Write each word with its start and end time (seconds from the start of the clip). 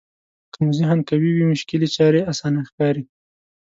که 0.51 0.59
مو 0.63 0.71
ذهن 0.79 0.99
قوي 1.09 1.29
وي 1.33 1.45
مشکلې 1.53 1.87
چارې 1.95 2.27
اسانه 2.31 2.59
ښکاري. 2.67 3.03